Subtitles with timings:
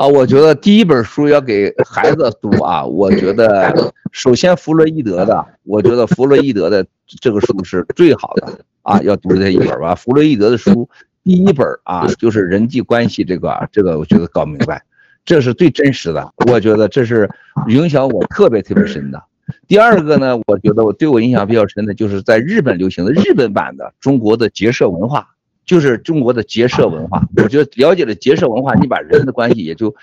[0.00, 6.86] 啊，我觉得第一本书要给孩子读啊，我觉得首先弗洛伊德的，我觉得弗洛伊德的
[7.20, 9.94] 这个书是最好的啊，要读这一本吧。
[9.94, 10.88] 弗洛伊德的书
[11.22, 14.82] 第一本啊，就是人际关系这个，这个我觉得搞明白，
[15.26, 17.28] 这是最真实的，我觉得这是
[17.68, 19.22] 影响我特别特别深的。
[19.68, 25.28] 第二个呢，我觉得我对我影响比较深的，就是在日本流行的日本版的中国的结社文化。
[25.66, 29.94] 就是中国的结社文化， 我觉得了解了结社文化，你把人的关系也就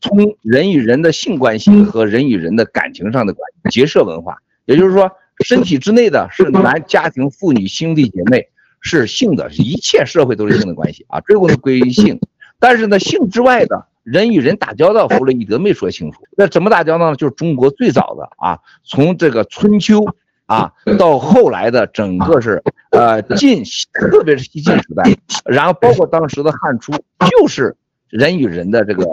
[0.00, 5.10] 从人与人的性关系和人与人的感情上的关系，结社文化，也就是说，
[5.44, 8.46] 身体之内的是男家庭妇女兄弟姐妹，
[8.80, 12.20] 是性的，一切社会都是性的关系啊，这个归于性。
[12.60, 16.20] 但是呢，性之外的人与人打交道，弗洛伊德没说清楚。
[16.36, 17.16] 那怎么打交道呢？
[17.16, 20.04] 就是中国最早的啊，从这个春秋。
[20.46, 23.62] 啊，到后来的整个是，呃，晋，
[24.10, 25.02] 特别是西晋时代，
[25.44, 26.92] 然后包括当时的汉初，
[27.30, 27.76] 就是
[28.08, 29.04] 人与人的这个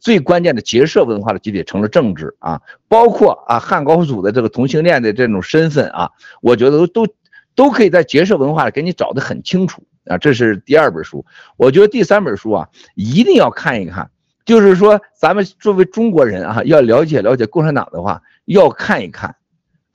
[0.00, 7.06] 最关键的结社文化的集体成了政治啊，包括啊汉高祖的这个同性恋的这种身份啊，我觉得都
[7.54, 10.16] 都可以在结社文化里给你找得很清楚啊。
[10.16, 11.26] 这是第二本书，
[11.58, 14.10] 我觉得第三本书啊一定要看一看，
[14.46, 19.34] 就是说咱们作为中国人啊，要了解了解共产党的话，要看一看。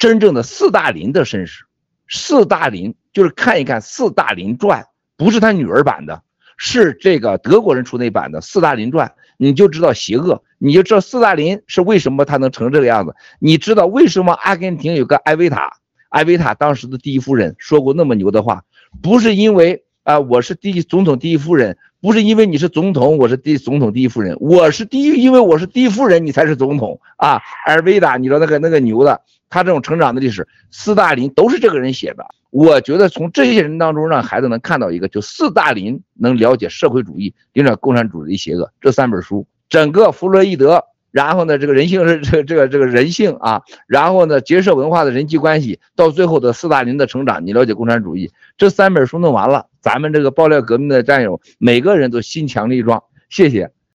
[0.03, 1.63] 真正的斯大林的身世，
[2.09, 4.81] 斯大林就是看一看《斯大林传》，
[5.15, 6.21] 不是他女儿版的，
[6.57, 15.71] 是这个德国人出那版的《斯大林传》，你就知道邪恶，你就知道斯大林是为什么他能成这个样子，你知道为什么阿根廷有个艾维塔，
[16.09, 18.65] 艾维塔当时的第一夫人说过那么牛的话，
[19.01, 29.21] 不是因为啊我是第一总统第一夫人，不是因为你是总统我是第总统第一夫人，我是第一，因为我是第一夫人你才是总统啊，艾维达，你知道那个那个牛的。
[29.49, 32.25] 他这种成长的历史，斯大林都是这个人写的。
[32.49, 38.69] 我觉得从这些人当中，让孩子能看到一个，就斯大林能了解社会主义，领导共产主义的邪恶。
[38.81, 53.03] 这三本书，整个弗洛伊德，然后呢，这个人性是这个这个这个人性啊，然后呢，结社文化的人际关系，到最后的斯大林的成长，你了解共产主义，这三本书弄完了，咱们这个爆料革命的战友每个人都心强力壮。
[53.29, 53.69] 谢谢。